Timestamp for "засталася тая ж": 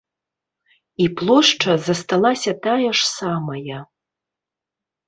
1.89-2.99